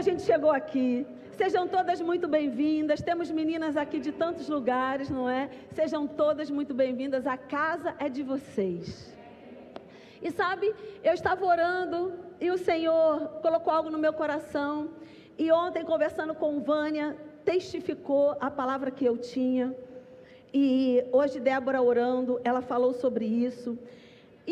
[0.00, 1.06] A gente chegou aqui.
[1.32, 3.02] Sejam todas muito bem-vindas.
[3.02, 5.50] Temos meninas aqui de tantos lugares, não é?
[5.74, 7.26] Sejam todas muito bem-vindas.
[7.26, 9.14] A casa é de vocês.
[10.22, 10.74] E sabe,
[11.04, 14.88] eu estava orando e o Senhor colocou algo no meu coração.
[15.36, 19.76] E ontem, conversando com Vânia, testificou a palavra que eu tinha.
[20.50, 23.78] E hoje, Débora orando, ela falou sobre isso.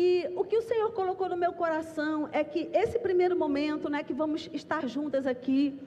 [0.01, 4.01] E o que o Senhor colocou no meu coração é que esse primeiro momento, né,
[4.01, 5.77] que vamos estar juntas aqui,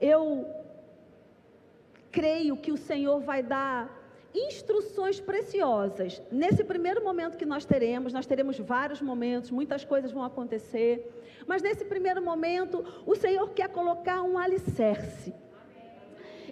[0.00, 0.22] eu
[2.10, 3.78] creio que o Senhor vai dar
[4.34, 6.20] instruções preciosas.
[6.42, 10.92] Nesse primeiro momento que nós teremos, nós teremos vários momentos, muitas coisas vão acontecer,
[11.46, 15.32] mas nesse primeiro momento, o Senhor quer colocar um alicerce.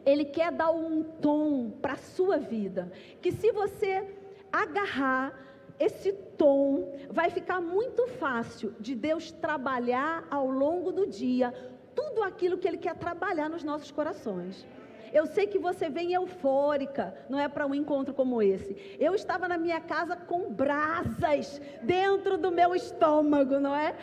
[0.06, 4.06] Ele quer dar um tom para a sua vida, que se você
[4.52, 5.49] agarrar
[5.80, 11.54] esse tom, vai ficar muito fácil de Deus trabalhar ao longo do dia
[11.94, 14.66] tudo aquilo que Ele quer trabalhar nos nossos corações.
[15.12, 18.76] Eu sei que você vem eufórica, não é para um encontro como esse.
[19.00, 23.94] Eu estava na minha casa com brasas dentro do meu estômago, não é?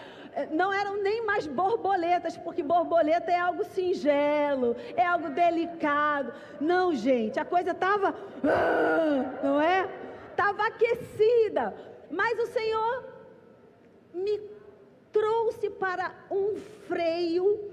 [0.51, 6.33] Não eram nem mais borboletas, porque borboleta é algo singelo, é algo delicado.
[6.59, 10.06] Não, gente, a coisa estava, ah, não é?
[10.37, 11.73] Estava aquecida.
[12.11, 13.05] Mas o Senhor
[14.13, 14.39] me
[15.11, 16.55] trouxe para um
[16.87, 17.71] freio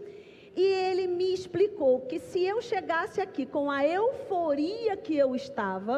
[0.57, 5.97] e ele me explicou que se eu chegasse aqui com a euforia que eu estava,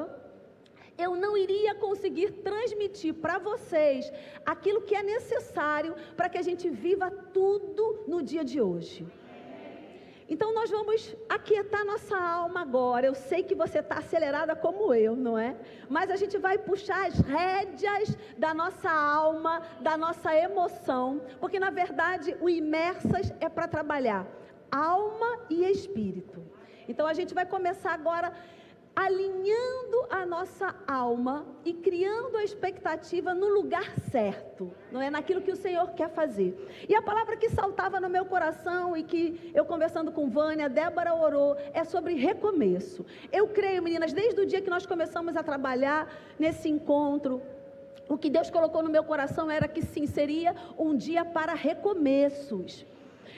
[0.98, 4.12] eu não iria conseguir transmitir para vocês
[4.44, 9.06] aquilo que é necessário para que a gente viva tudo no dia de hoje.
[10.28, 13.06] Então nós vamos aquietar nossa alma agora.
[13.06, 15.56] Eu sei que você está acelerada como eu, não é?
[15.88, 21.70] Mas a gente vai puxar as rédeas da nossa alma, da nossa emoção, porque na
[21.70, 24.26] verdade o imersas é para trabalhar
[24.70, 26.44] alma e espírito.
[26.88, 28.32] Então a gente vai começar agora
[28.96, 35.52] alinhando a nossa alma e criando a expectativa no lugar certo, não é naquilo que
[35.52, 36.56] o Senhor quer fazer.
[36.88, 41.14] E a palavra que saltava no meu coração e que eu conversando com Vânia, Débora
[41.14, 43.04] orou, é sobre recomeço.
[43.30, 47.42] Eu creio, meninas, desde o dia que nós começamos a trabalhar nesse encontro,
[48.08, 52.86] o que Deus colocou no meu coração era que sim, seria um dia para recomeços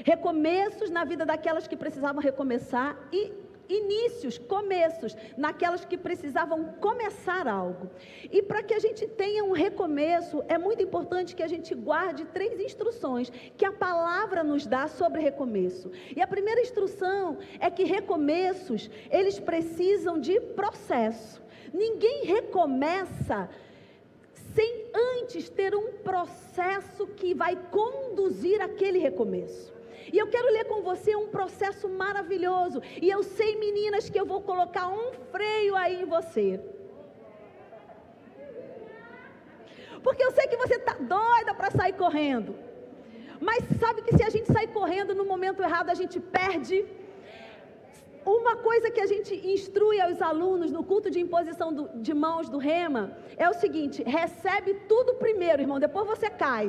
[0.04, 3.32] recomeços na vida daquelas que precisavam recomeçar e
[3.68, 7.90] inícios, começos, naquelas que precisavam começar algo.
[8.30, 12.24] E para que a gente tenha um recomeço, é muito importante que a gente guarde
[12.26, 15.90] três instruções que a palavra nos dá sobre recomeço.
[16.16, 21.42] E a primeira instrução é que recomeços, eles precisam de processo.
[21.72, 23.48] Ninguém recomeça
[24.54, 29.77] sem antes ter um processo que vai conduzir aquele recomeço.
[30.12, 32.80] E eu quero ler com você um processo maravilhoso.
[33.00, 36.60] E eu sei, meninas, que eu vou colocar um freio aí em você.
[40.02, 42.54] Porque eu sei que você está doida para sair correndo.
[43.40, 46.84] Mas sabe que se a gente sair correndo no momento errado, a gente perde.
[48.24, 52.48] Uma coisa que a gente instrui aos alunos no culto de imposição do, de mãos
[52.48, 56.66] do rema é o seguinte: recebe tudo primeiro, irmão, depois você cai.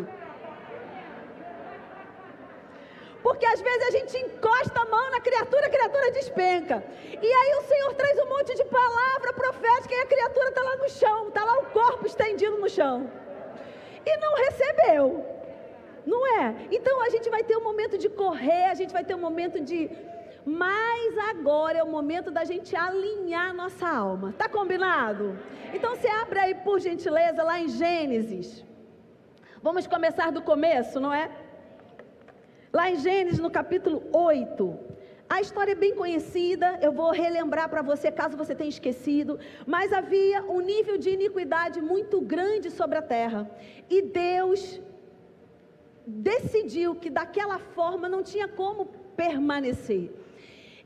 [3.29, 6.83] Porque às vezes a gente encosta a mão na criatura, a criatura despenca.
[7.21, 10.75] E aí o Senhor traz um monte de palavra profética e a criatura está lá
[10.77, 13.07] no chão, está lá o corpo estendido no chão.
[14.03, 15.03] E não recebeu.
[16.07, 16.55] Não é?
[16.71, 19.59] Então a gente vai ter um momento de correr, a gente vai ter um momento
[19.59, 19.91] de.
[20.43, 24.33] Mas agora é o momento da gente alinhar nossa alma.
[24.39, 25.37] Tá combinado?
[25.71, 28.65] Então você abre aí, por gentileza, lá em Gênesis.
[29.61, 31.29] Vamos começar do começo, não é?
[32.71, 34.79] Lá em Gênesis, no capítulo 8,
[35.27, 39.91] a história é bem conhecida, eu vou relembrar para você caso você tenha esquecido, mas
[39.91, 43.49] havia um nível de iniquidade muito grande sobre a terra.
[43.89, 44.79] E Deus
[46.05, 50.11] decidiu que daquela forma não tinha como permanecer.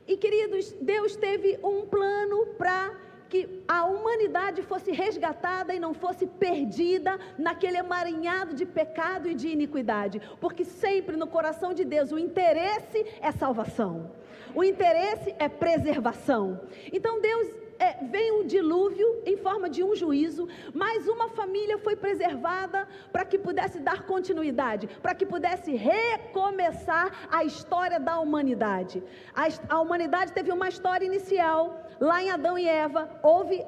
[0.06, 2.92] E queridos, Deus teve um plano para
[3.34, 9.48] que a humanidade fosse resgatada e não fosse perdida naquele emaranhado de pecado e de
[9.48, 14.12] iniquidade, porque sempre no coração de Deus o interesse é salvação,
[14.54, 16.60] o interesse é preservação.
[16.92, 21.96] Então Deus é, veio um dilúvio em forma de um juízo, mas uma família foi
[21.96, 29.02] preservada para que pudesse dar continuidade, para que pudesse recomeçar a história da humanidade.
[29.34, 33.64] A, a humanidade teve uma história inicial, lá em Adão e Eva, houve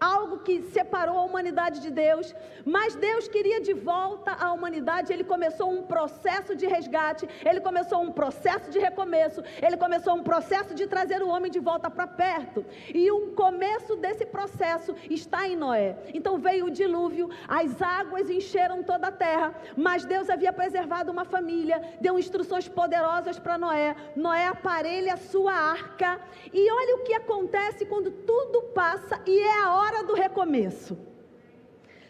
[0.00, 2.34] algo que separou a humanidade de Deus,
[2.64, 8.00] mas Deus queria de volta a humanidade, ele começou um processo de resgate, ele começou
[8.02, 12.06] um processo de recomeço, ele começou um processo de trazer o homem de volta para
[12.06, 12.64] perto.
[12.94, 15.96] E o começo desse processo está em Noé.
[16.12, 21.24] Então veio o dilúvio, as águas encheram toda a terra, mas Deus havia preservado uma
[21.24, 23.96] família, deu instruções poderosas para Noé.
[24.14, 26.20] Noé aparelha a sua arca,
[26.52, 30.94] e olha o que acontece quando tudo passa e é a hora hora do recomeço.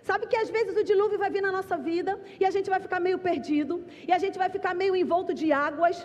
[0.09, 2.81] Sabe que às vezes o dilúvio vai vir na nossa vida e a gente vai
[2.87, 3.75] ficar meio perdido,
[4.09, 5.97] e a gente vai ficar meio envolto de águas,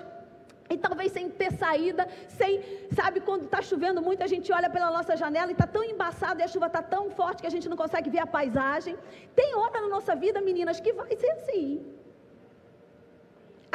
[0.74, 2.04] e talvez sem ter saída,
[2.38, 2.52] sem,
[3.00, 6.40] sabe, quando está chovendo muito, a gente olha pela nossa janela e está tão embaçado
[6.40, 8.96] e a chuva está tão forte que a gente não consegue ver a paisagem.
[9.40, 11.66] Tem hora na nossa vida, meninas, que vai ser assim.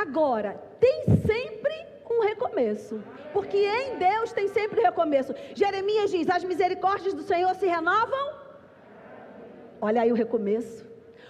[0.04, 0.52] Agora,
[0.84, 0.98] tem
[1.30, 1.76] sempre
[2.18, 3.02] um recomeço.
[3.32, 5.34] Porque em Deus tem sempre recomeço.
[5.54, 8.26] Jeremias diz: As misericórdias do Senhor se renovam.
[9.80, 10.87] Olha aí o recomeço.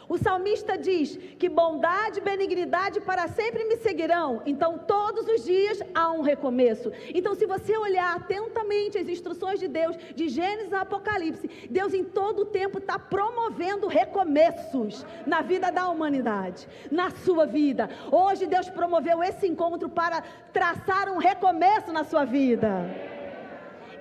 [0.08, 4.42] O salmista diz que bondade e benignidade para sempre me seguirão.
[4.46, 6.90] Então, todos os dias há um recomeço.
[7.14, 12.04] Então, se você olhar atentamente as instruções de Deus, de Gênesis a Apocalipse, Deus em
[12.04, 17.90] todo o tempo está promovendo recomeços na vida da humanidade, na sua vida.
[18.10, 20.22] Hoje, Deus promoveu esse encontro para
[20.52, 22.86] traçar um recomeço na sua vida.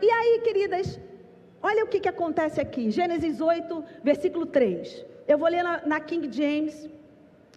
[0.02, 0.98] E aí, queridas,
[1.62, 2.92] olha o que, que acontece aqui.
[2.92, 5.17] Gênesis 8, versículo 3.
[5.28, 6.90] Eu vou ler na, na King James.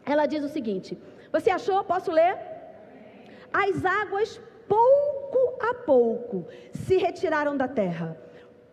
[0.04, 0.98] Ela diz o seguinte:
[1.32, 1.84] Você achou?
[1.84, 2.36] Posso ler?
[3.52, 8.16] As águas, pouco a pouco, se retiraram da terra.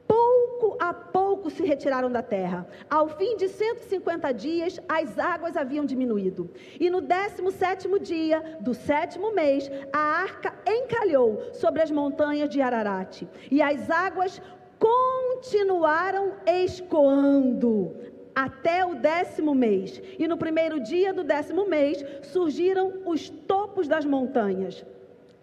[0.08, 2.68] Pouco a pouco se retiraram da terra.
[2.90, 6.50] Ao fim de 150 dias, as águas haviam diminuído.
[6.80, 13.28] E no 17 dia do sétimo mês, a arca encalhou sobre as montanhas de Ararat.
[13.52, 14.42] E as águas
[14.80, 17.96] continuaram escoando
[18.38, 20.00] até o décimo mês.
[20.19, 24.86] E no primeiro dia do décimo mês surgiram os topos das montanhas.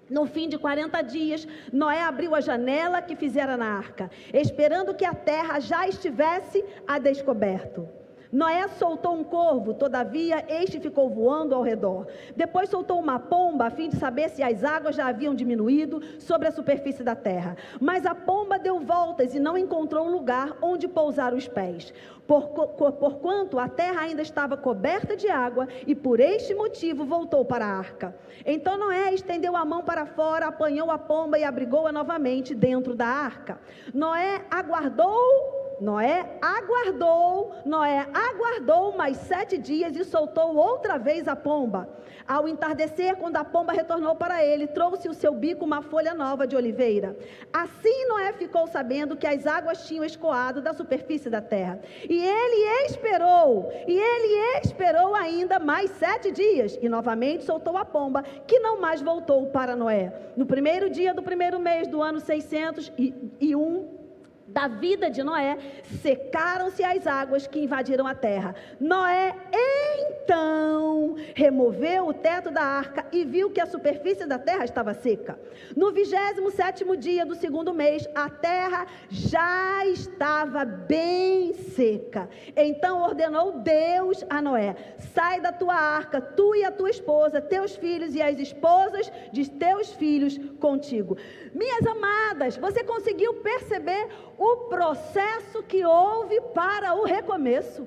[0.08, 5.04] No fim de 40 dias, Noé abriu a janela que fizera na arca, esperando que
[5.04, 7.88] a terra já estivesse a descoberto.
[8.34, 12.08] Noé soltou um corvo, todavia este ficou voando ao redor.
[12.34, 16.48] Depois soltou uma pomba, a fim de saber se as águas já haviam diminuído sobre
[16.48, 17.56] a superfície da terra.
[17.80, 21.94] Mas a pomba deu voltas e não encontrou um lugar onde pousar os pés.
[22.26, 27.78] Porquanto a terra ainda estava coberta de água, e por este motivo voltou para a
[27.78, 28.16] arca.
[28.44, 33.06] Então Noé estendeu a mão para fora, apanhou a pomba e abrigou-a novamente dentro da
[33.06, 33.60] arca.
[33.92, 41.88] Noé aguardou Noé aguardou, Noé aguardou mais sete dias e soltou outra vez a pomba.
[42.26, 46.46] Ao entardecer, quando a pomba retornou para ele, trouxe o seu bico uma folha nova
[46.46, 47.14] de oliveira.
[47.52, 51.78] Assim Noé ficou sabendo que as águas tinham escoado da superfície da terra.
[52.08, 58.22] E ele esperou, e ele esperou ainda mais sete dias, e novamente soltou a pomba,
[58.22, 60.12] que não mais voltou para Noé.
[60.34, 63.93] No primeiro dia do primeiro mês do ano 601,
[64.54, 65.58] da vida de Noé,
[66.00, 68.54] secaram-se as águas que invadiram a terra.
[68.78, 69.34] Noé
[70.10, 75.38] então removeu o teto da arca e viu que a superfície da terra estava seca.
[75.76, 82.28] No vigésimo sétimo dia do segundo mês, a terra já estava bem seca.
[82.56, 84.76] Então ordenou Deus a Noé:
[85.14, 89.50] sai da tua arca, tu e a tua esposa, teus filhos e as esposas de
[89.50, 91.16] teus filhos contigo.
[91.54, 94.08] Minhas amadas, você conseguiu perceber
[94.38, 97.86] o processo que houve para o recomeço.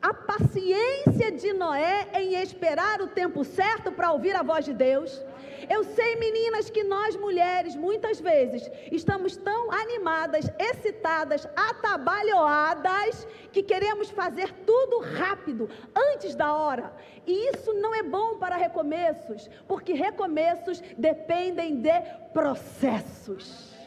[0.00, 5.24] A paciência de Noé em esperar o tempo certo para ouvir a voz de Deus.
[5.68, 14.08] Eu sei, meninas, que nós mulheres muitas vezes estamos tão animadas, excitadas, atabalhoadas, que queremos
[14.08, 16.92] fazer tudo rápido, antes da hora.
[17.26, 22.00] E isso não é bom para recomeços, porque recomeços dependem de
[22.32, 23.77] processos.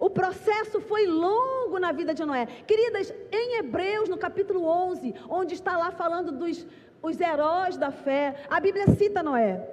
[0.00, 2.46] O processo foi longo na vida de Noé.
[2.66, 6.66] Queridas, em Hebreus, no capítulo 11, onde está lá falando dos
[7.02, 9.66] os heróis da fé, a Bíblia cita Noé.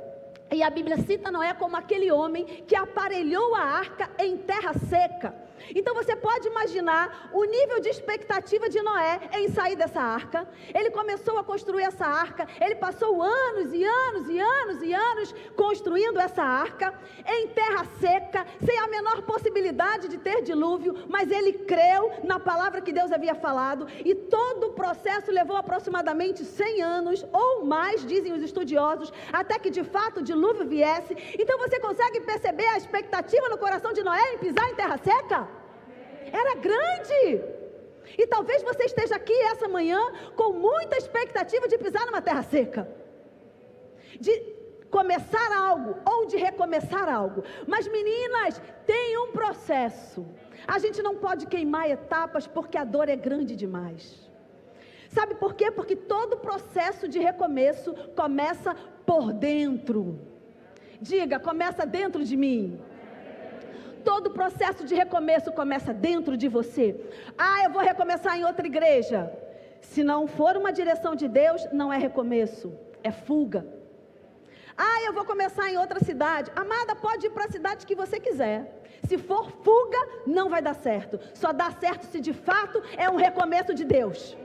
[0.52, 5.47] E a Bíblia cita Noé como aquele homem que aparelhou a arca em terra seca.
[5.76, 10.48] Então você pode imaginar o nível de expectativa de Noé em sair dessa arca.
[10.74, 15.36] Ele começou a construir essa arca, ele passou anos e anos e anos e anos
[15.56, 16.94] construindo essa arca
[17.26, 22.82] em terra seca, sem a menor possibilidade de ter dilúvio, mas ele creu na palavra
[22.82, 28.34] que Deus havia falado e todo o processo levou aproximadamente 100 anos ou mais, dizem
[28.34, 31.16] os estudiosos, até que de fato o dilúvio viesse.
[31.38, 35.57] Então você consegue perceber a expectativa no coração de Noé em pisar em terra seca?
[36.32, 37.44] Era grande.
[38.18, 40.00] E talvez você esteja aqui essa manhã
[40.36, 42.88] com muita expectativa de pisar numa terra seca.
[44.20, 44.58] De
[44.90, 47.44] começar algo ou de recomeçar algo.
[47.68, 50.26] Mas meninas, tem um processo.
[50.68, 54.28] A gente não pode queimar etapas porque a dor é grande demais.
[55.10, 55.72] Sabe por quê?
[55.72, 60.20] Porque todo processo de recomeço começa por dentro.
[61.00, 62.80] Diga, começa dentro de mim.
[64.04, 66.96] Todo processo de recomeço começa dentro de você.
[67.38, 69.32] Ah, eu vou recomeçar em outra igreja.
[69.82, 72.74] Se não for uma direção de Deus, não é recomeço,
[73.04, 73.66] é fuga.
[74.78, 76.52] Ah, eu vou começar em outra cidade.
[76.56, 78.84] Amada, pode ir para a cidade que você quiser.
[79.08, 81.20] Se for fuga, não vai dar certo.
[81.34, 84.38] Só dá certo se de fato é um recomeço de Deus.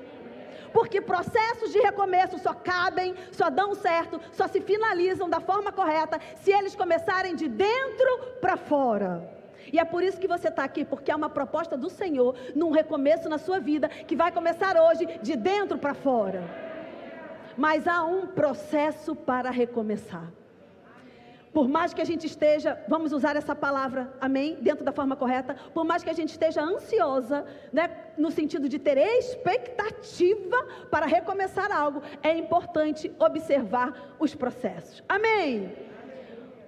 [0.72, 6.18] Porque processos de recomeço só cabem, só dão certo, só se finalizam da forma correta
[6.36, 9.41] se eles começarem de dentro para fora.
[9.72, 12.70] E é por isso que você está aqui, porque é uma proposta do Senhor num
[12.70, 16.62] recomeço na sua vida que vai começar hoje de dentro para fora
[17.56, 20.32] mas há um processo para recomeçar.
[21.52, 25.54] Por mais que a gente esteja, vamos usar essa palavra, amém, dentro da forma correta,
[25.74, 30.56] por mais que a gente esteja ansiosa, né, no sentido de ter expectativa
[30.90, 35.02] para recomeçar algo, é importante observar os processos.
[35.06, 35.70] Amém.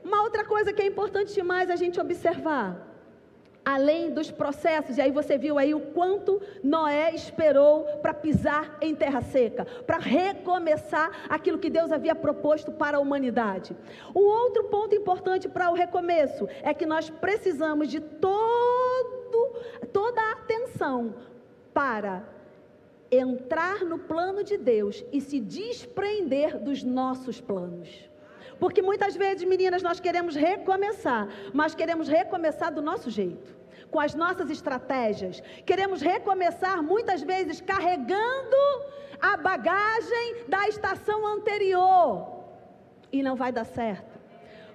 [0.04, 2.93] Uma outra coisa que é importante demais a gente observar
[3.64, 4.98] além dos processos.
[4.98, 9.98] E aí você viu aí o quanto Noé esperou para pisar em terra seca, para
[9.98, 13.76] recomeçar aquilo que Deus havia proposto para a humanidade.
[14.14, 19.54] Um outro ponto importante para o recomeço é que nós precisamos de todo,
[19.92, 21.14] toda a atenção
[21.72, 22.22] para
[23.10, 28.13] entrar no plano de Deus e se desprender dos nossos planos.
[28.58, 33.56] Porque muitas vezes, meninas, nós queremos recomeçar, mas queremos recomeçar do nosso jeito,
[33.90, 35.42] com as nossas estratégias.
[35.66, 38.56] Queremos recomeçar muitas vezes carregando
[39.20, 42.44] a bagagem da estação anterior.
[43.12, 44.13] E não vai dar certo.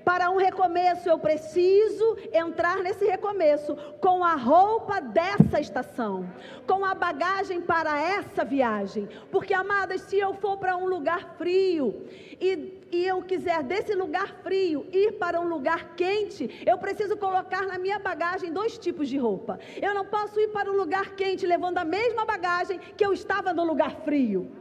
[0.09, 6.27] Para um recomeço, eu preciso entrar nesse recomeço com a roupa dessa estação,
[6.65, 9.07] com a bagagem para essa viagem.
[9.31, 12.07] Porque, amadas, se eu for para um lugar frio
[12.41, 17.67] e, e eu quiser desse lugar frio ir para um lugar quente, eu preciso colocar
[17.67, 19.59] na minha bagagem dois tipos de roupa.
[19.79, 23.53] Eu não posso ir para um lugar quente levando a mesma bagagem que eu estava
[23.53, 24.58] no lugar frio.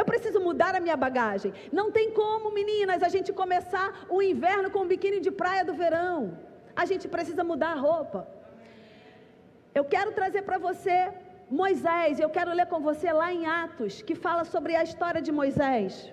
[0.00, 1.52] Eu preciso mudar a minha bagagem.
[1.78, 3.86] Não tem como, meninas, a gente começar
[4.16, 6.16] o inverno com um biquíni de praia do verão.
[6.82, 8.20] A gente precisa mudar a roupa.
[9.78, 10.98] Eu quero trazer para você
[11.62, 15.30] Moisés, eu quero ler com você lá em Atos, que fala sobre a história de
[15.40, 16.12] Moisés.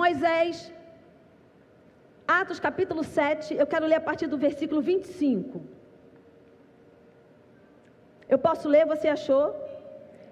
[0.00, 0.72] Moisés,
[2.26, 5.62] Atos capítulo 7, eu quero ler a partir do versículo 25.
[8.28, 9.54] Eu posso ler, você achou?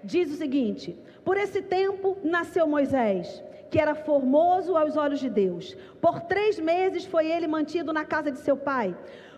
[0.03, 0.87] Diz o seguinte:
[1.25, 5.75] por esse tempo nasceu Moisés, que era formoso aos olhos de Deus.
[6.01, 8.95] Por três meses foi ele mantido na casa de seu pai.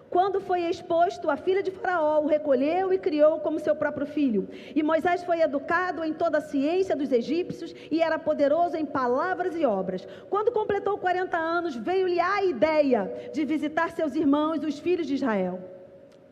[0.09, 4.47] Quando foi exposto, a filha de Faraó o recolheu e criou como seu próprio filho.
[4.73, 9.55] E Moisés foi educado em toda a ciência dos egípcios e era poderoso em palavras
[9.55, 10.07] e obras.
[10.29, 15.74] Quando completou 40 anos, veio-lhe a ideia de visitar seus irmãos, os filhos de Israel.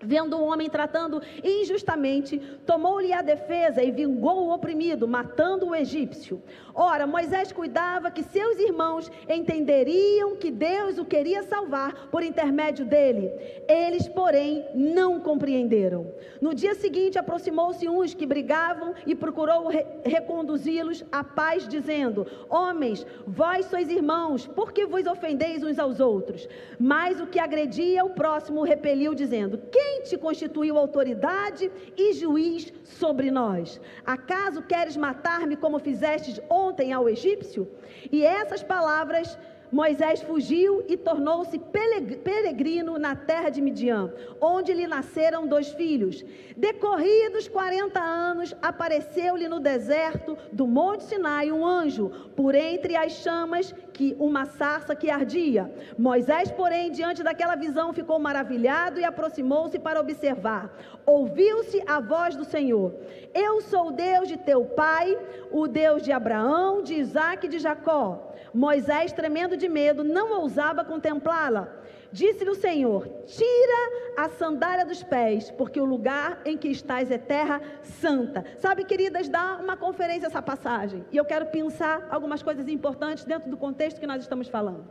[0.04, 6.42] Vendo um homem tratando injustamente, tomou-lhe a defesa e vingou o oprimido, matando o egípcio.
[6.74, 13.32] Ora, Moisés cuidava que seus irmãos entenderiam que Deus o queria salvar por intermédio dele.
[13.68, 16.12] Eles, porém, não compreenderam.
[16.42, 23.06] No dia seguinte, aproximou-se uns que brigavam e procurou re reconduzi-los à paz, dizendo: Homens,
[23.26, 26.48] vós sois irmãos, por que vos ofendeis uns aos outros?
[26.80, 33.30] Mas o que agredia o próximo repeliu, dizendo: Quem te constituiu autoridade e juiz sobre
[33.32, 33.80] nós?
[34.06, 37.68] Acaso queres matar-me como fizestes ontem ao egípcio?
[38.12, 39.38] E essas palavras
[39.74, 46.24] Moisés fugiu e tornou-se peregrino na terra de Midian, onde lhe nasceram dois filhos.
[46.56, 53.74] Decorridos 40 anos, apareceu-lhe no deserto do Monte Sinai um anjo, por entre as chamas
[53.92, 55.72] que uma sarça que ardia.
[55.98, 60.72] Moisés, porém, diante daquela visão, ficou maravilhado e aproximou-se para observar.
[61.04, 62.94] Ouviu-se a voz do Senhor:
[63.34, 65.18] Eu sou o Deus de teu pai,
[65.52, 68.30] o Deus de Abraão, de Isaque e de Jacó.
[68.54, 71.68] Moisés, tremendo de medo, não ousava contemplá-la.
[72.12, 73.82] Disse-lhe o Senhor: Tira
[74.18, 78.46] a sandália dos pés, porque o lugar em que estás é terra santa.
[78.58, 81.06] Sabe, queridas, dá uma conferência essa passagem.
[81.12, 84.86] E eu quero pensar algumas coisas importantes dentro do contexto que nós estamos falando.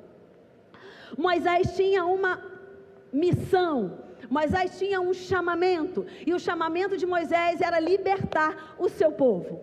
[1.17, 2.43] Moisés tinha uma
[3.13, 3.99] missão
[4.31, 9.61] Moisés tinha um chamamento, e o chamamento de Moisés era libertar o seu povo.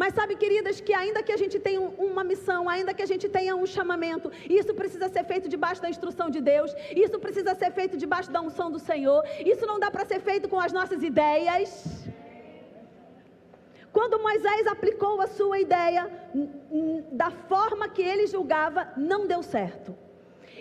[0.00, 3.28] Mas sabe, queridas, que ainda que a gente tenha uma missão, ainda que a gente
[3.36, 6.72] tenha um chamamento, isso precisa ser feito debaixo da instrução de Deus,
[7.04, 10.48] isso precisa ser feito debaixo da unção do Senhor, isso não dá para ser feito
[10.48, 11.70] com as nossas ideias.
[13.92, 16.08] Quando Moisés aplicou a sua ideia
[17.10, 19.96] da forma que ele julgava, não deu certo.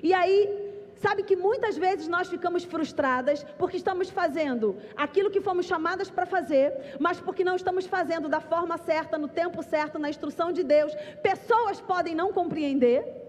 [0.01, 0.66] E aí
[0.97, 6.25] Sabe que muitas vezes nós ficamos frustradas porque estamos fazendo aquilo que fomos chamadas para
[6.25, 10.63] fazer, mas porque não estamos fazendo da forma certa, no tempo certo, na instrução de
[10.63, 10.93] Deus.
[11.21, 13.26] Pessoas podem não compreender.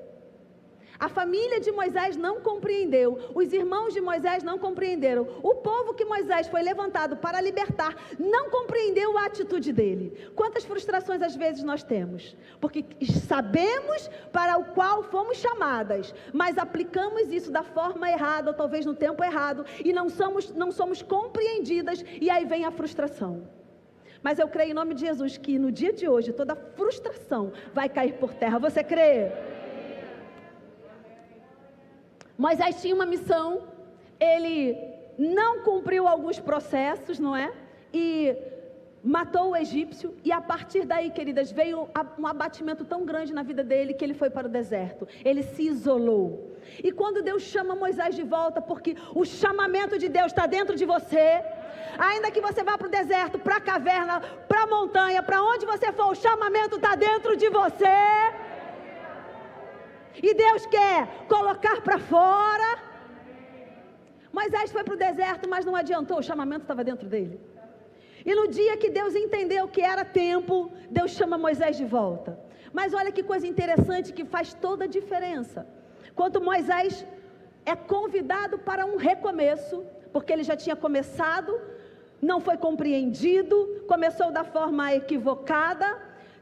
[0.99, 6.05] A família de Moisés não compreendeu, os irmãos de Moisés não compreenderam, o povo que
[6.05, 10.31] Moisés foi levantado para libertar não compreendeu a atitude dele.
[10.35, 12.37] Quantas frustrações às vezes nós temos?
[12.61, 12.85] Porque
[13.29, 18.95] sabemos para o qual fomos chamadas, mas aplicamos isso da forma errada, ou talvez no
[18.95, 23.47] tempo errado, e não somos, não somos compreendidas, e aí vem a frustração.
[24.21, 27.89] Mas eu creio em nome de Jesus que no dia de hoje toda frustração vai
[27.89, 28.59] cair por terra.
[28.59, 29.31] Você crê?
[32.39, 33.65] Moisés tinha uma missão,
[34.21, 34.79] ele
[35.19, 37.53] não cumpriu alguns processos, não é?
[37.93, 38.37] E
[39.03, 43.65] matou o egípcio, e a partir daí, queridas, veio um abatimento tão grande na vida
[43.65, 45.07] dele que ele foi para o deserto.
[45.25, 46.57] Ele se isolou.
[46.83, 50.85] E quando Deus chama Moisés de volta, porque o chamamento de Deus está dentro de
[50.85, 51.43] você,
[51.99, 55.67] ainda que você vá para o deserto, para a caverna, para a montanha, para onde
[55.67, 57.99] você for, o chamamento está dentro de você.
[60.23, 62.79] E Deus quer colocar para fora.
[64.33, 67.41] Moisés foi para o deserto, mas não adiantou, o chamamento estava dentro dele.
[68.25, 72.39] E no dia que Deus entendeu que era tempo, Deus chama Moisés de volta.
[72.73, 75.67] Mas olha que coisa interessante que faz toda a diferença.
[76.15, 77.07] Quando Moisés
[77.65, 81.59] é convidado para um recomeço, porque ele já tinha começado,
[82.21, 85.87] não foi compreendido, começou da forma equivocada,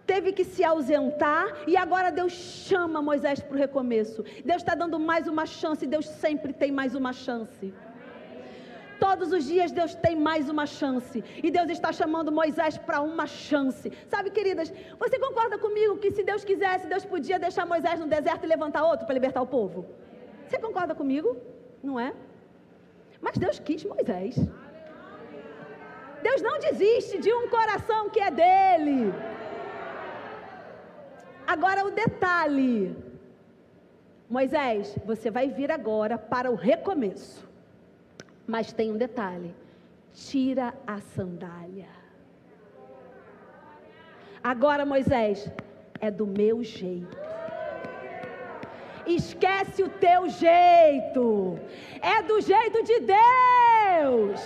[0.07, 4.23] teve que se ausentar e agora Deus chama Moisés para o recomeço.
[4.45, 7.75] Deus está dando mais uma chance, Deus sempre tem mais uma chance.
[8.99, 11.23] Todos os dias Deus tem mais uma chance.
[11.43, 13.93] E Deus está chamando Moisés para uma chance.
[14.09, 18.45] Sabe, queridas, você concorda comigo que se Deus quisesse, Deus podia deixar Moisés no deserto
[18.45, 19.85] e levantar outro para libertar o povo?
[20.47, 21.37] Você concorda comigo?
[21.83, 22.15] Não é?
[23.21, 24.37] Mas Deus quis Moisés.
[26.23, 29.13] Deus não desiste de um coração que é dele.
[31.47, 32.97] Agora o detalhe.
[34.29, 37.49] Moisés, você vai vir agora para o recomeço.
[38.47, 39.55] Mas tem um detalhe:
[40.13, 41.89] tira a sandália.
[44.43, 45.51] Agora, Moisés,
[46.01, 47.17] é do meu jeito.
[49.07, 51.59] Esquece o teu jeito.
[52.03, 54.41] É do jeito de Deus.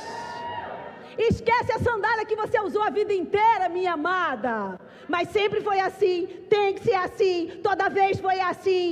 [1.19, 4.79] Esquece a sandália que você usou a vida inteira, minha amada
[5.15, 6.19] mas sempre foi assim,
[6.49, 8.83] tem que ser assim, toda vez foi assim.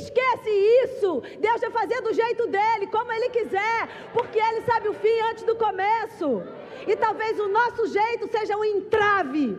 [0.00, 0.50] Esquece
[0.84, 1.22] isso.
[1.46, 3.78] Deus vai fazer do jeito dele, como ele quiser,
[4.12, 6.42] porque ele sabe o fim antes do começo.
[6.86, 9.58] E talvez o nosso jeito seja um entrave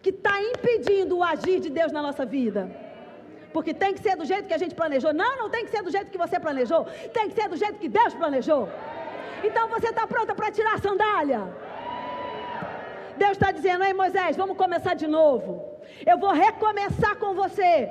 [0.00, 2.62] que está impedindo o agir de Deus na nossa vida.
[3.52, 5.12] Porque tem que ser do jeito que a gente planejou.
[5.12, 6.86] Não, não tem que ser do jeito que você planejou.
[7.12, 8.66] Tem que ser do jeito que Deus planejou.
[9.44, 11.42] Então você está pronta para tirar a sandália?
[13.18, 15.50] Deus está dizendo: Ei Moisés, vamos começar de novo.
[16.06, 17.90] Eu vou recomeçar com você.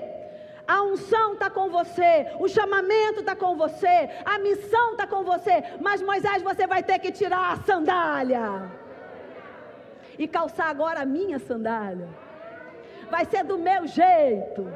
[0.67, 5.63] A unção está com você, o chamamento está com você, a missão está com você,
[5.79, 8.69] mas Moisés, você vai ter que tirar a sandália
[10.19, 12.09] e calçar agora a minha sandália.
[13.09, 14.67] Vai ser do meu jeito.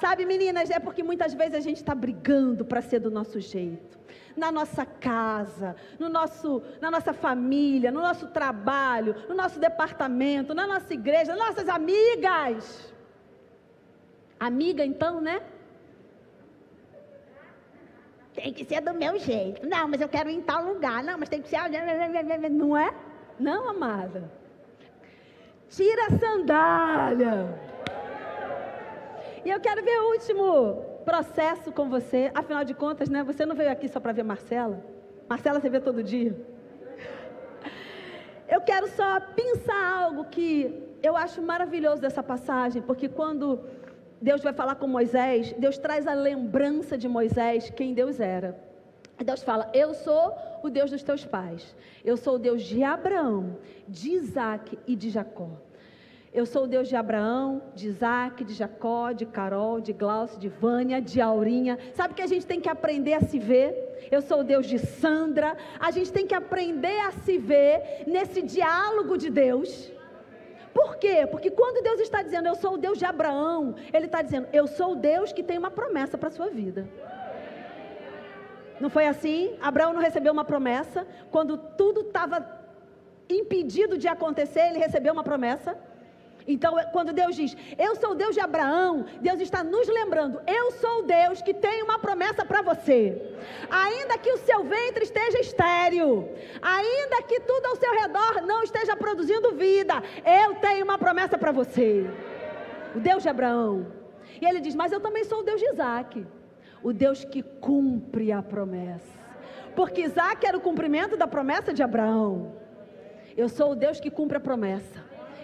[0.00, 4.00] Sabe, meninas, é porque muitas vezes a gente está brigando para ser do nosso jeito
[4.36, 10.66] na nossa casa, no nosso, na nossa família, no nosso trabalho, no nosso departamento, na
[10.66, 12.92] nossa igreja, nossas amigas.
[14.38, 15.42] Amiga, então, né?
[18.32, 19.66] Tem que ser do meu jeito.
[19.66, 21.02] Não, mas eu quero ir em tal lugar.
[21.02, 21.58] Não, mas tem que ser.
[22.50, 22.94] Não é?
[23.38, 24.30] Não, amada.
[25.68, 27.69] Tira a sandália.
[29.44, 32.30] E eu quero ver o último processo com você.
[32.34, 33.22] Afinal de contas, né?
[33.22, 34.84] Você não veio aqui só para ver Marcela.
[35.28, 36.36] Marcela você vê todo dia.
[38.48, 43.60] Eu quero só pensar algo que eu acho maravilhoso dessa passagem, porque quando
[44.20, 48.58] Deus vai falar com Moisés, Deus traz a lembrança de Moisés quem Deus era.
[49.24, 51.74] Deus fala: Eu sou o Deus dos teus pais.
[52.04, 53.56] Eu sou o Deus de Abraão,
[53.88, 55.50] de Isaac e de Jacó.
[56.32, 60.48] Eu sou o Deus de Abraão, de Isaac, de Jacó, de Carol, de Glaucio, de
[60.48, 61.76] Vânia, de Aurinha.
[61.92, 64.08] Sabe que a gente tem que aprender a se ver?
[64.12, 65.56] Eu sou o Deus de Sandra.
[65.80, 69.92] A gente tem que aprender a se ver nesse diálogo de Deus.
[70.72, 71.26] Por quê?
[71.28, 74.68] Porque quando Deus está dizendo, eu sou o Deus de Abraão, Ele está dizendo, eu
[74.68, 76.88] sou o Deus que tem uma promessa para a sua vida.
[78.80, 79.56] Não foi assim?
[79.60, 81.04] Abraão não recebeu uma promessa.
[81.28, 82.46] Quando tudo estava
[83.28, 85.89] impedido de acontecer, ele recebeu uma promessa.
[86.52, 90.72] Então, quando Deus diz, Eu sou o Deus de Abraão, Deus está nos lembrando, Eu
[90.72, 93.36] sou o Deus que tem uma promessa para você.
[93.70, 96.28] Ainda que o seu ventre esteja estéril,
[96.60, 101.52] ainda que tudo ao seu redor não esteja produzindo vida, eu tenho uma promessa para
[101.52, 102.10] você.
[102.94, 103.86] O Deus de Abraão.
[104.40, 106.26] E ele diz: Mas eu também sou o Deus de Isaac,
[106.82, 109.20] o Deus que cumpre a promessa.
[109.76, 112.56] Porque Isaac era o cumprimento da promessa de Abraão.
[113.36, 114.99] Eu sou o Deus que cumpre a promessa.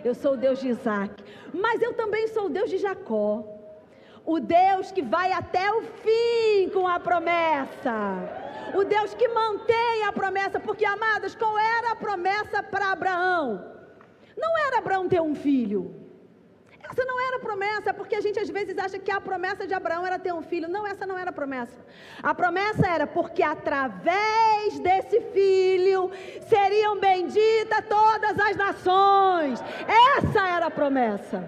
[0.07, 1.12] Eu sou o Deus de Isaac.
[1.53, 3.45] Mas eu também sou o Deus de Jacó.
[4.25, 7.97] O Deus que vai até o fim com a promessa.
[8.77, 10.61] O Deus que mantém a promessa.
[10.61, 13.64] Porque, amados, qual era a promessa para Abraão?
[14.37, 15.96] Não era Abraão ter um filho.
[16.90, 20.07] Essa não era promessa, porque a gente às vezes acha que a promessa de Abraão
[20.07, 20.68] era ter um filho.
[20.68, 21.77] Não, essa não era a promessa.
[22.22, 26.11] A promessa era porque através desse filho
[26.49, 29.61] seriam benditas todas as nações.
[30.16, 31.44] Essa era a promessa.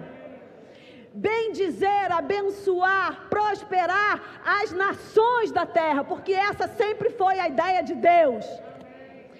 [1.13, 8.45] Bendizer, abençoar, prosperar as nações da terra, porque essa sempre foi a ideia de Deus.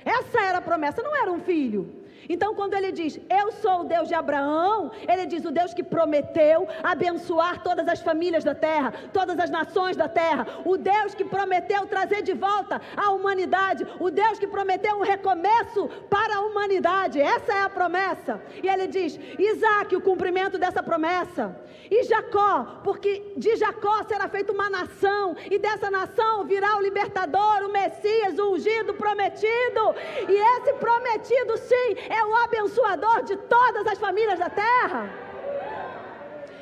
[0.03, 1.98] Essa era a promessa, não era um filho.
[2.29, 5.81] Então, quando ele diz, Eu sou o Deus de Abraão, ele diz, o Deus que
[5.81, 11.25] prometeu abençoar todas as famílias da terra, todas as nações da terra, o Deus que
[11.25, 17.19] prometeu trazer de volta a humanidade, o Deus que prometeu um recomeço para a humanidade.
[17.19, 18.39] Essa é a promessa.
[18.61, 21.55] E ele diz, Isaac, o cumprimento dessa promessa.
[21.89, 27.63] E Jacó, porque de Jacó será feita uma nação, e dessa nação virá o libertador,
[27.63, 29.95] o Messias, o ungido, prometido.
[30.27, 35.09] E esse prometido, sim, é é o abençoador de todas as famílias da terra.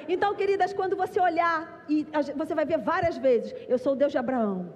[0.07, 4.11] Então, queridas, quando você olhar, e você vai ver várias vezes: eu sou o Deus
[4.11, 4.73] de Abraão,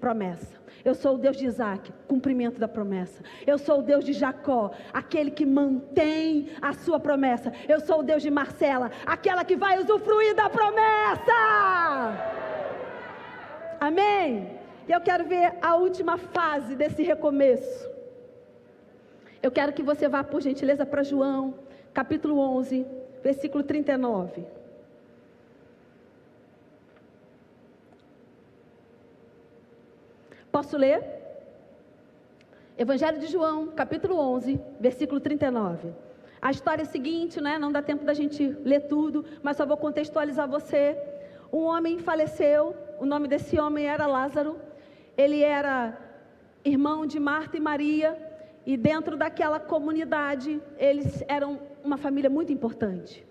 [0.00, 0.60] promessa.
[0.84, 3.22] Eu sou o Deus de Isaac, cumprimento da promessa.
[3.46, 7.52] Eu sou o Deus de Jacó, aquele que mantém a sua promessa.
[7.68, 11.38] Eu sou o Deus de Marcela, aquela que vai usufruir da promessa.
[13.80, 14.58] Amém?
[14.88, 17.91] E eu quero ver a última fase desse recomeço.
[19.42, 21.54] Eu quero que você vá, por gentileza, para João,
[21.92, 22.86] capítulo 11,
[23.22, 24.44] versículo 39.
[30.52, 31.02] Posso ler?
[32.78, 35.92] Evangelho de João, capítulo 11, versículo 39.
[36.40, 37.58] A história é a seguinte, né?
[37.58, 40.96] Não dá tempo da gente ler tudo, mas só vou contextualizar você.
[41.52, 44.56] Um homem faleceu, o nome desse homem era Lázaro.
[45.16, 45.98] Ele era
[46.64, 48.31] irmão de Marta e Maria.
[48.64, 53.24] E dentro daquela comunidade, eles eram uma família muito importante.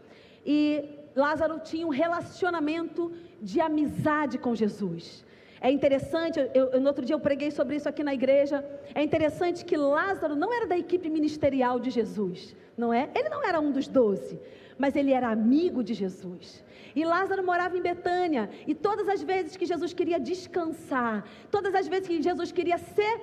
[0.46, 0.84] E
[1.15, 5.26] Lázaro tinha um relacionamento de amizade com Jesus.
[5.60, 8.65] É interessante, eu, eu, no outro dia eu preguei sobre isso aqui na igreja.
[8.96, 13.10] É interessante que Lázaro não era da equipe ministerial de Jesus, não é?
[13.13, 14.39] Ele não era um dos doze,
[14.78, 16.63] mas ele era amigo de Jesus.
[16.96, 18.50] E Lázaro morava em Betânia.
[18.65, 23.22] E todas as vezes que Jesus queria descansar, todas as vezes que Jesus queria ser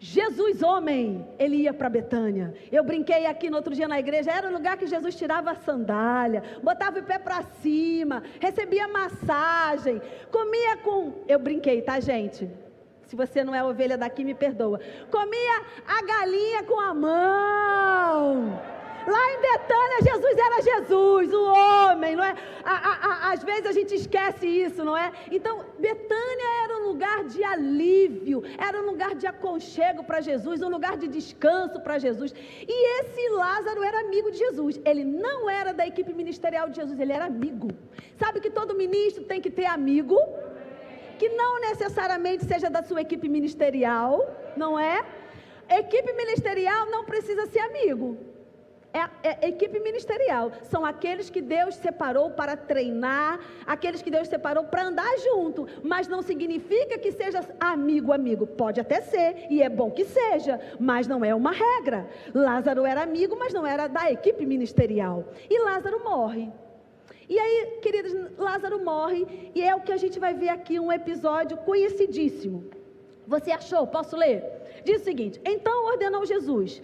[0.00, 2.54] Jesus, homem, ele ia para Betânia.
[2.70, 5.56] Eu brinquei aqui no outro dia na igreja, era o lugar que Jesus tirava a
[5.56, 11.24] sandália, botava o pé para cima, recebia massagem, comia com.
[11.26, 12.48] Eu brinquei, tá, gente?
[13.06, 14.78] Se você não é ovelha daqui, me perdoa.
[15.10, 18.77] Comia a galinha com a mão.
[19.06, 22.34] Lá em Betânia, Jesus era Jesus, o homem, não é?
[23.32, 25.12] Às vezes a gente esquece isso, não é?
[25.30, 30.68] Então, Betânia era um lugar de alívio, era um lugar de aconchego para Jesus, um
[30.68, 32.34] lugar de descanso para Jesus.
[32.66, 34.80] E esse Lázaro era amigo de Jesus.
[34.84, 37.68] Ele não era da equipe ministerial de Jesus, ele era amigo.
[38.18, 40.18] Sabe que todo ministro tem que ter amigo?
[41.18, 44.12] Que não necessariamente seja da sua equipe ministerial,
[44.56, 45.04] não é?
[45.70, 48.16] Equipe ministerial não precisa ser amigo
[48.92, 50.50] é, é, equipe ministerial.
[50.62, 55.66] São aqueles que Deus separou para treinar, aqueles que Deus separou para andar junto.
[55.82, 58.46] Mas não significa que seja amigo, amigo.
[58.46, 62.08] Pode até ser, e é bom que seja, mas não é uma regra.
[62.34, 65.24] Lázaro era amigo, mas não era da equipe ministerial.
[65.48, 66.50] E Lázaro morre.
[67.28, 70.90] E aí, queridos, Lázaro morre, e é o que a gente vai ver aqui, um
[70.90, 72.70] episódio conhecidíssimo.
[73.26, 73.86] Você achou?
[73.86, 74.42] Posso ler?
[74.82, 76.80] Diz o seguinte: Então ordenou Jesus: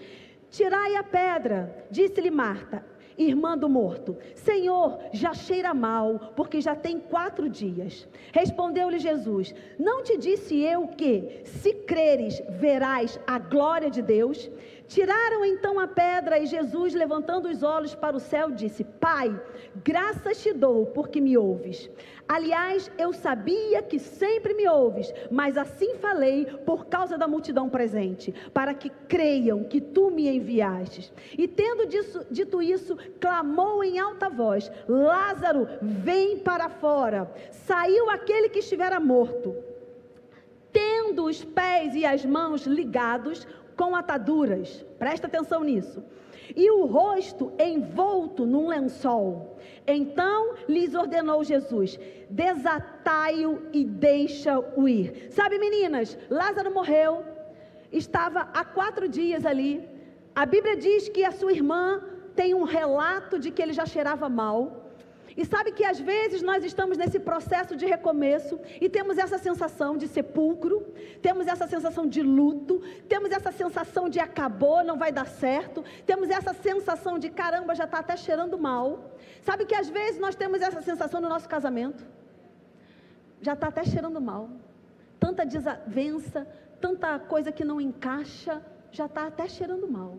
[0.50, 2.84] Tirai a pedra, disse-lhe Marta.
[3.16, 8.08] irmã do morto: Senhor, já cheira mal, porque já tem quatro dias.
[8.32, 14.50] Respondeu-lhe Jesus: Não te disse eu que, se creres, verás a glória de Deus?
[14.94, 19.28] Tiraram então a pedra e Jesus, levantando os olhos para o céu, disse: Pai,
[19.82, 21.90] graças te dou porque me ouves.
[22.28, 28.32] Aliás, eu sabia que sempre me ouves, mas assim falei por causa da multidão presente,
[28.54, 31.12] para que creiam que tu me enviastes.
[31.36, 37.28] E tendo disso, dito isso, clamou em alta voz: Lázaro, vem para fora.
[37.50, 39.56] Saiu aquele que estivera morto.
[40.72, 46.02] Tendo os pés e as mãos ligados, com ataduras, presta atenção nisso,
[46.54, 49.58] e o rosto envolto num lençol.
[49.86, 55.28] Então lhes ordenou Jesus: desatai-o e deixa-o ir.
[55.30, 57.24] Sabe, meninas, Lázaro morreu,
[57.92, 59.88] estava há quatro dias ali.
[60.34, 62.02] A Bíblia diz que a sua irmã
[62.34, 64.83] tem um relato de que ele já cheirava mal.
[65.36, 69.96] E sabe que às vezes nós estamos nesse processo de recomeço e temos essa sensação
[69.96, 75.26] de sepulcro, temos essa sensação de luto, temos essa sensação de acabou, não vai dar
[75.26, 79.16] certo, temos essa sensação de caramba, já está até cheirando mal.
[79.42, 82.06] Sabe que às vezes nós temos essa sensação no nosso casamento,
[83.40, 84.48] já está até cheirando mal,
[85.18, 86.46] tanta desavença,
[86.80, 90.16] tanta coisa que não encaixa, já está até cheirando mal.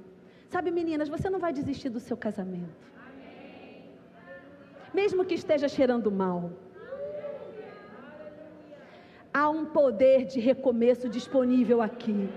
[0.50, 2.95] Sabe, meninas, você não vai desistir do seu casamento
[5.00, 6.52] mesmo que esteja cheirando mal.
[9.34, 12.30] Há um poder de recomeço disponível aqui.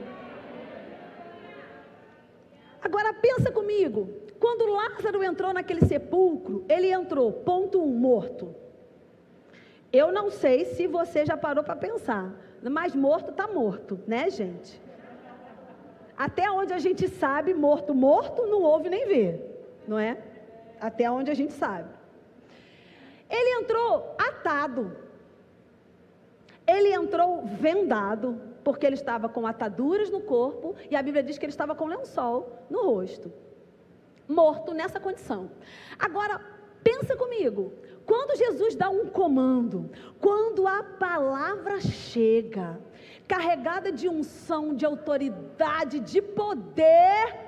[2.83, 4.09] Agora pensa comigo,
[4.41, 8.55] quando Lázaro entrou naquele sepulcro, ele entrou, ponto um, morto.
[9.93, 14.81] Eu não sei se você já parou para pensar, mas morto está morto, né, gente?
[16.17, 19.41] Até onde a gente sabe, morto, morto, não ouve nem vê,
[19.87, 20.19] não é?
[20.81, 21.98] Até onde a gente sabe.
[23.29, 24.97] Ele entrou atado.
[26.67, 31.47] Ele entrou vendado, porque ele estava com ataduras no corpo, e a Bíblia diz que
[31.47, 33.33] ele estava com lençol no rosto.
[34.29, 35.51] Morto nessa condição.
[35.99, 36.41] Agora,
[36.85, 37.73] pensa comigo.
[38.05, 42.81] Quando Jesus dá um comando, quando a palavra chega,
[43.27, 47.48] carregada de unção, de autoridade, de poder,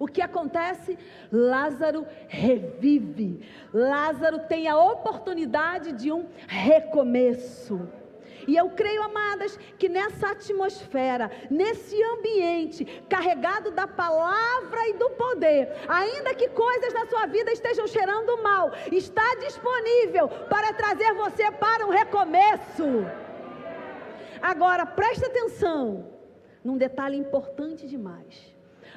[0.00, 0.98] o que acontece?
[1.30, 3.46] Lázaro revive.
[3.72, 7.86] Lázaro tem a oportunidade de um recomeço.
[8.48, 15.68] E eu creio, amadas, que nessa atmosfera, nesse ambiente carregado da palavra e do poder,
[15.86, 21.86] ainda que coisas na sua vida estejam cheirando mal, está disponível para trazer você para
[21.86, 23.04] um recomeço.
[24.40, 26.08] Agora, preste atenção
[26.64, 28.49] num detalhe importante demais.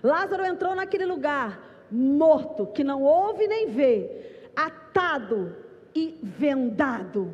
[0.04, 5.56] Lázaro entrou naquele lugar, morto, que não ouve nem vê, atado
[5.96, 7.34] e vendado.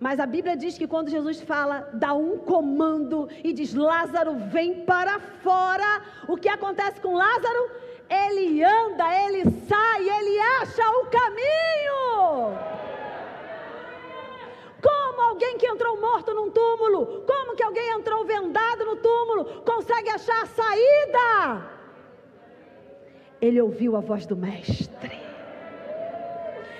[0.00, 4.84] Mas a Bíblia diz que quando Jesus fala, dá um comando e diz: Lázaro, vem
[4.84, 6.02] para fora.
[6.28, 7.70] O que acontece com Lázaro?
[8.08, 12.87] Ele anda, ele sai, ele acha o caminho.
[15.38, 20.42] Alguém que entrou morto num túmulo, como que alguém entrou vendado no túmulo, consegue achar
[20.42, 21.70] a saída?
[23.40, 25.27] Ele ouviu a voz do Mestre.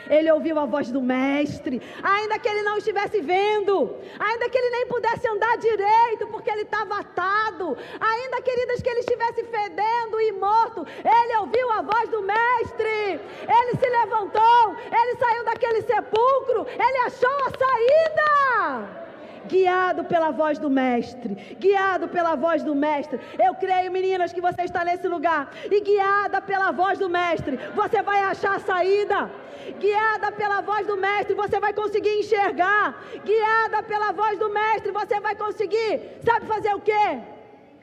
[0.08, 4.70] Ele ouviu a voz do Mestre, ainda que ele não estivesse vendo, ainda que ele
[4.70, 10.32] nem pudesse andar direito, porque ele estava atado, ainda, queridas, que ele estivesse fedendo e
[10.32, 13.20] morto, ele ouviu a voz do Mestre,
[13.58, 19.07] ele se levantou, ele saiu daquele sepulcro, ele achou a saída
[19.46, 23.20] guiado pela voz do Mestre, guiado pela voz do Mestre.
[23.38, 28.02] Eu creio, meninas, que você está nesse lugar e guiada pela voz do Mestre, você
[28.02, 29.30] vai achar a saída.
[29.78, 33.02] Guiada pela voz do Mestre, você vai conseguir enxergar.
[33.24, 37.20] Guiada pela voz do Mestre, você vai conseguir, sabe fazer o quê?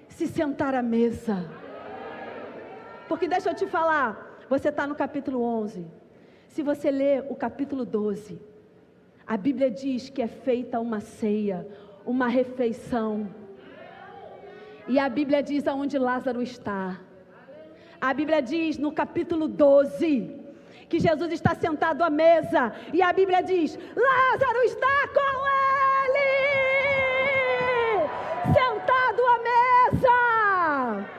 [0.07, 1.45] Se sentar à mesa.
[3.07, 5.85] Porque deixa eu te falar, você está no capítulo 11.
[6.47, 8.41] Se você ler o capítulo 12,
[9.27, 11.67] a Bíblia diz que é feita uma ceia,
[12.05, 13.27] uma refeição.
[14.87, 16.99] E a Bíblia diz aonde Lázaro está.
[17.99, 20.45] A Bíblia diz no capítulo 12
[20.87, 22.71] que Jesus está sentado à mesa.
[22.93, 25.47] E a Bíblia diz: Lázaro está com
[26.13, 26.27] ele,
[28.53, 31.09] sentado à mesa.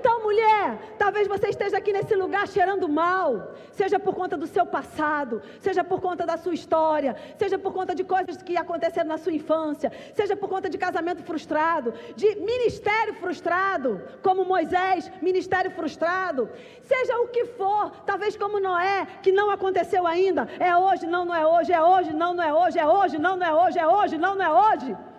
[0.00, 4.64] Então, mulher, talvez você esteja aqui nesse lugar cheirando mal, seja por conta do seu
[4.64, 9.18] passado, seja por conta da sua história, seja por conta de coisas que aconteceram na
[9.18, 16.48] sua infância, seja por conta de casamento frustrado, de ministério frustrado, como Moisés, ministério frustrado,
[16.82, 21.34] seja o que for, talvez como Noé, que não aconteceu ainda, é hoje, não, não
[21.34, 23.86] é hoje, é hoje, não, não é hoje, é hoje, não, não é hoje, é
[23.86, 25.09] hoje, não, não é hoje.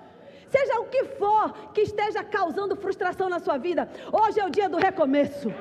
[0.52, 4.68] Seja o que for que esteja causando frustração na sua vida, hoje é o dia
[4.68, 5.52] do recomeço.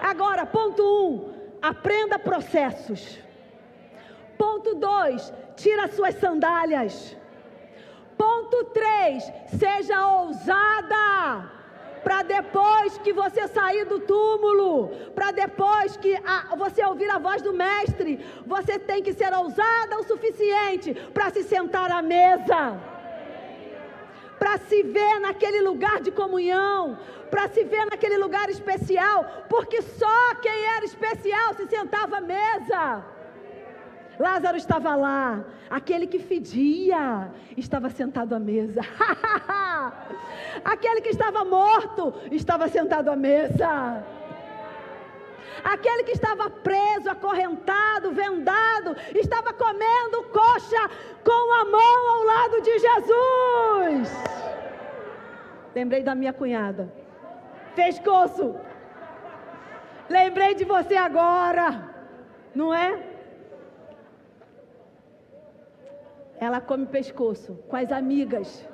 [0.00, 3.18] Agora, ponto 1, um, aprenda processos.
[4.38, 7.14] Ponto 2, tira suas sandálias.
[8.16, 11.50] Ponto 3, seja ousada.
[12.02, 17.42] Para depois que você sair do túmulo, para depois que a, você ouvir a voz
[17.42, 22.91] do Mestre, você tem que ser ousada o suficiente para se sentar à mesa
[24.42, 26.98] para se ver naquele lugar de comunhão,
[27.30, 33.04] para se ver naquele lugar especial, porque só quem era especial se sentava à mesa.
[34.18, 38.80] Lázaro estava lá, aquele que fedia estava sentado à mesa.
[40.64, 44.04] aquele que estava morto estava sentado à mesa.
[45.62, 50.90] Aquele que estava preso, acorrentado, vendado, estava comendo coxa
[51.24, 54.08] com a mão ao lado de Jesus.
[55.74, 56.92] Lembrei da minha cunhada.
[57.74, 58.56] Pescoço.
[60.08, 61.90] Lembrei de você agora.
[62.54, 63.12] Não é?
[66.38, 68.68] Ela come pescoço com as amigas.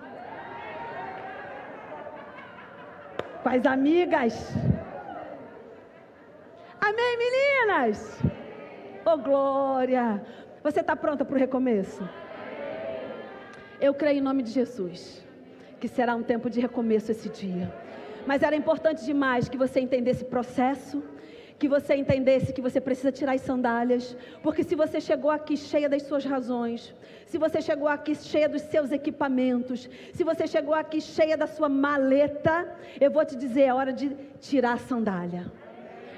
[3.43, 4.35] Com as amigas.
[6.91, 8.19] Amém, meninas?
[9.05, 10.25] Oh, glória!
[10.63, 12.03] Você está pronta para o recomeço?
[13.79, 15.23] Eu creio em nome de Jesus
[15.79, 17.71] que será um tempo de recomeço esse dia.
[18.27, 21.05] Mas era importante demais que você entendesse o processo,
[21.59, 25.91] que você entendesse que você precisa tirar as sandálias, porque se você chegou aqui cheia
[25.91, 26.95] das suas razões,
[27.27, 31.69] se você chegou aqui cheia dos seus equipamentos, se você chegou aqui cheia da sua
[31.69, 32.67] maleta,
[32.99, 34.09] eu vou te dizer, é hora de
[34.41, 35.53] tirar a sandália.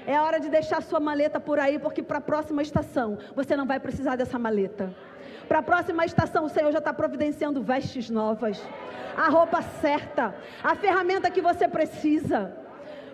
[0.05, 3.65] É hora de deixar sua maleta por aí, porque para a próxima estação você não
[3.65, 4.93] vai precisar dessa maleta.
[5.47, 8.61] Para a próxima estação, o Senhor já está providenciando vestes novas,
[9.15, 10.33] a roupa certa,
[10.63, 12.55] a ferramenta que você precisa.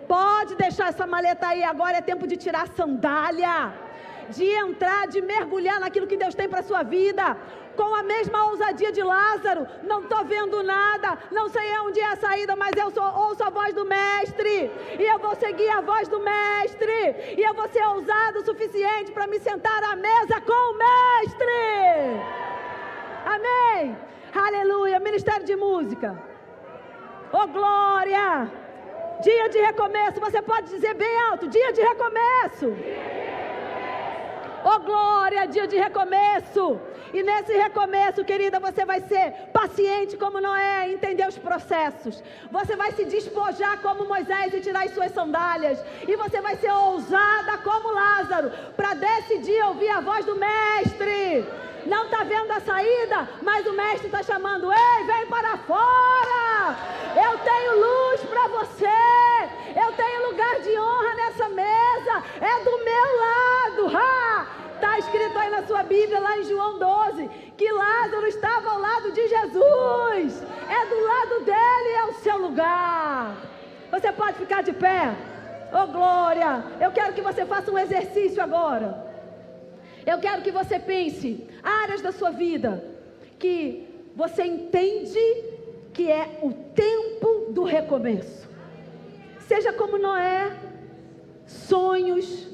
[0.06, 3.74] Pode deixar essa maleta aí, agora é tempo de tirar a sandália,
[4.30, 7.36] de entrar, de mergulhar naquilo que Deus tem para sua vida
[7.78, 12.16] com a mesma ousadia de Lázaro, não estou vendo nada, não sei onde é a
[12.16, 14.56] saída, mas eu sou, ouço a voz do Mestre,
[14.98, 17.00] e eu vou seguir a voz do Mestre,
[17.38, 21.58] e eu vou ser ousado o suficiente para me sentar à mesa com o Mestre.
[23.34, 23.96] Amém.
[24.34, 24.98] Aleluia.
[24.98, 26.20] Ministério de Música.
[27.32, 28.50] Oh, glória.
[29.22, 30.20] Dia de recomeço.
[30.20, 32.68] Você pode dizer bem alto: dia de recomeço.
[34.64, 36.80] Oh, glória, dia de recomeço.
[37.12, 42.22] E nesse recomeço, querida, você vai ser paciente como Noé, entender os processos.
[42.50, 45.82] Você vai se despojar como Moisés e tirar as suas sandálias.
[46.06, 51.46] E você vai ser ousada como Lázaro, para decidir ouvir a voz do Mestre.
[51.86, 56.76] Não está vendo a saída, mas o Mestre está chamando: Ei, vem para fora!
[57.16, 58.88] Eu tenho luz para você.
[59.84, 62.14] Eu tenho lugar de honra nessa mesa.
[62.40, 64.38] É do meu lado.
[64.74, 69.10] Está escrito aí na sua Bíblia, lá em João 12, que Lázaro estava ao lado
[69.10, 70.42] de Jesus.
[70.70, 73.36] É do lado dele, é o seu lugar.
[73.90, 75.16] Você pode ficar de pé.
[75.72, 76.64] Oh glória!
[76.80, 79.04] Eu quero que você faça um exercício agora.
[80.06, 82.82] Eu quero que você pense áreas da sua vida
[83.38, 85.18] que você entende
[85.92, 88.47] que é o tempo do recomeço.
[89.48, 90.52] Seja como Noé,
[91.46, 92.46] sonhos,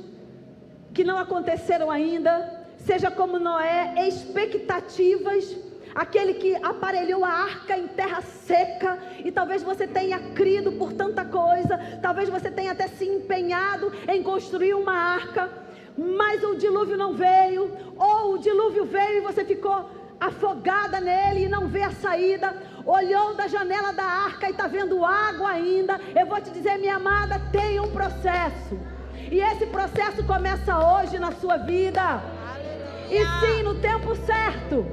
[0.94, 2.32] que não aconteceram ainda,
[2.76, 5.56] seja como Noé, expectativas,
[5.92, 11.24] aquele que aparelhou a arca em terra seca, e talvez você tenha crido por tanta
[11.24, 15.50] coisa, talvez você tenha até se empenhado em construir uma arca,
[15.98, 21.48] mas o dilúvio não veio, ou o dilúvio veio e você ficou afogada nele e
[21.48, 22.54] não vê a saída,
[22.86, 26.00] olhou da janela da arca e está vendo água ainda.
[26.14, 28.78] Eu vou te dizer, minha amada, tem um processo.
[29.30, 32.22] E esse processo começa hoje na sua vida.
[33.10, 34.86] E sim, no tempo certo.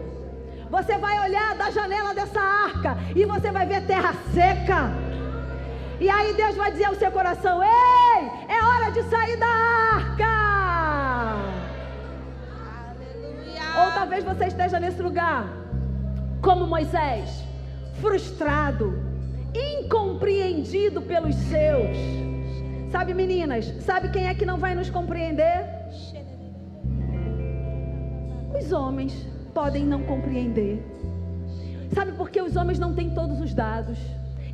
[0.69, 4.91] Você vai olhar da janela dessa arca e você vai ver terra seca.
[5.99, 10.25] E aí Deus vai dizer ao seu coração: Ei, é hora de sair da arca.
[12.89, 13.85] Aleluia.
[13.85, 15.45] Ou talvez você esteja nesse lugar,
[16.41, 17.50] como Moisés,
[18.01, 18.99] frustrado,
[19.53, 21.97] incompreendido pelos seus.
[22.91, 25.65] Sabe, meninas, sabe quem é que não vai nos compreender?
[28.57, 29.13] Os homens
[29.53, 30.83] podem não compreender.
[31.93, 33.97] Sabe por que os homens não têm todos os dados?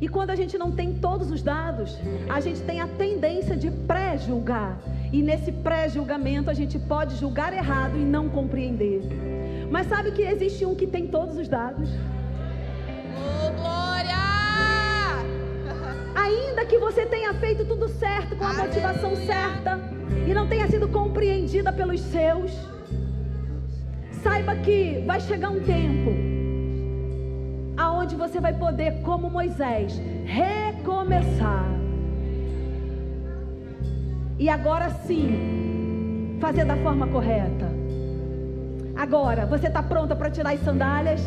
[0.00, 3.70] E quando a gente não tem todos os dados, a gente tem a tendência de
[3.70, 4.78] pré-julgar.
[5.12, 9.02] E nesse pré-julgamento a gente pode julgar errado e não compreender.
[9.70, 11.88] Mas sabe que existe um que tem todos os dados?
[13.18, 14.14] Oh, glória!
[16.14, 18.68] Ainda que você tenha feito tudo certo, com a Aleluia.
[18.68, 19.78] motivação certa,
[20.26, 22.52] e não tenha sido compreendida pelos seus,
[24.22, 26.10] saiba que vai chegar um tempo
[27.76, 31.64] aonde você vai poder, como Moisés, recomeçar.
[34.38, 37.68] E agora sim, fazer da forma correta.
[38.96, 41.22] Agora, você está pronta para tirar as sandálias?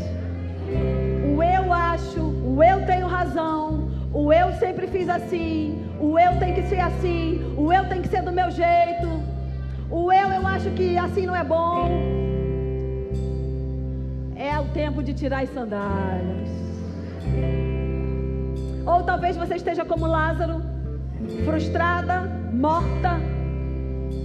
[1.74, 6.80] Acho, o eu tenho razão, o eu sempre fiz assim, o eu tem que ser
[6.80, 9.07] assim, o eu tem que ser do meu jeito,
[9.89, 11.89] o eu eu acho que assim não é bom.
[14.36, 16.49] É o tempo de tirar as sandálias.
[18.86, 20.61] Ou talvez você esteja como Lázaro,
[21.45, 23.19] frustrada, morta,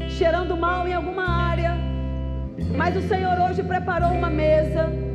[0.08, 1.74] cheirando mal em alguma área,
[2.76, 5.05] mas o Senhor hoje preparou uma mesa.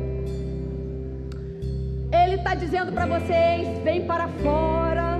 [2.12, 5.18] Ele está dizendo para vocês: vem para fora,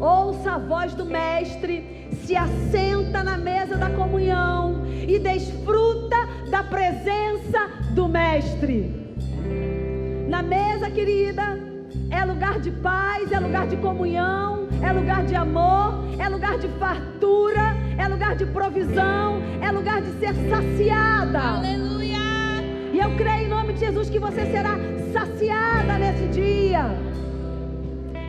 [0.00, 6.16] ouça a voz do Mestre, se assenta na mesa da comunhão e desfruta
[6.50, 9.04] da presença do Mestre.
[10.28, 11.58] Na mesa, querida,
[12.10, 16.66] é lugar de paz, é lugar de comunhão, é lugar de amor, é lugar de
[16.68, 21.40] fartura, é lugar de provisão, é lugar de ser saciada.
[21.40, 22.18] Aleluia!
[22.92, 24.76] E eu creio em nome de Jesus que você será
[25.14, 26.84] saciada nesse dia.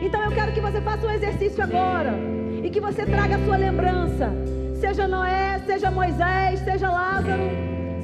[0.00, 2.14] Então eu quero que você faça um exercício agora
[2.62, 4.30] e que você traga a sua lembrança.
[4.80, 7.42] Seja Noé, seja Moisés, seja Lázaro,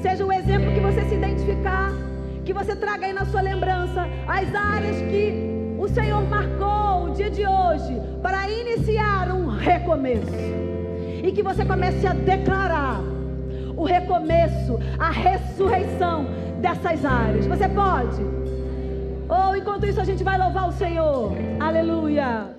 [0.01, 1.93] seja o exemplo que você se identificar,
[2.45, 5.33] que você traga aí na sua lembrança as áreas que
[5.79, 10.43] o Senhor marcou o dia de hoje para iniciar um recomeço.
[11.23, 13.01] E que você comece a declarar
[13.77, 16.27] o recomeço, a ressurreição
[16.61, 17.47] dessas áreas.
[17.47, 18.42] Você pode?
[19.33, 21.33] Ou enquanto isso a gente vai louvar o Senhor.
[21.59, 22.51] Aleluia.